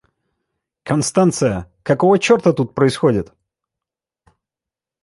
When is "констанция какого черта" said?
0.83-2.53